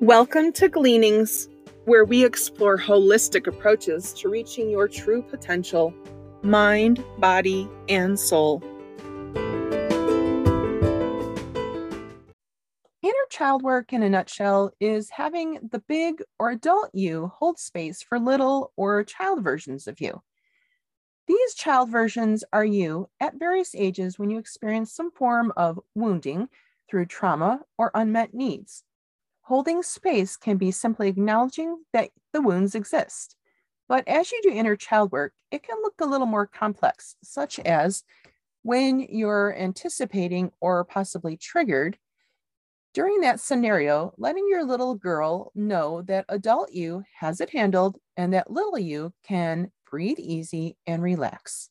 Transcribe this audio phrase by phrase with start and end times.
[0.00, 1.48] Welcome to Gleanings,
[1.84, 5.92] where we explore holistic approaches to reaching your true potential
[6.42, 8.62] mind, body, and soul.
[13.02, 18.00] Inner child work in a nutshell is having the big or adult you hold space
[18.00, 20.22] for little or child versions of you.
[21.26, 26.50] These child versions are you at various ages when you experience some form of wounding
[26.88, 28.84] through trauma or unmet needs.
[29.48, 33.34] Holding space can be simply acknowledging that the wounds exist.
[33.88, 37.58] But as you do inner child work, it can look a little more complex, such
[37.60, 38.04] as
[38.60, 41.96] when you're anticipating or possibly triggered.
[42.92, 48.34] During that scenario, letting your little girl know that adult you has it handled and
[48.34, 51.70] that little you can breathe easy and relax.